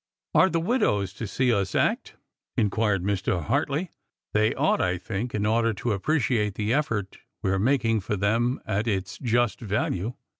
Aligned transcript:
"Are 0.33 0.49
the 0.49 0.59
widows 0.59 1.13
to 1.13 1.27
see 1.27 1.53
us 1.53 1.75
act 1.75 2.15
P" 2.55 2.61
inquired 2.63 3.03
Mr. 3.03 3.39
Hartley." 3.43 3.91
They 4.33 4.55
ought, 4.55 4.81
I 4.81 4.97
think, 4.97 5.35
in 5.35 5.45
order 5.45 5.75
to 5.75 5.89
aj^preciate 5.89 6.55
the 6.55 6.73
effort 6.73 7.19
we 7.43 7.51
are 7.51 7.59
making 7.59 7.99
for 7.99 8.15
them 8.15 8.59
at 8.65 8.87
its 8.87 9.19
just 9.19 9.59
value. 9.59 10.13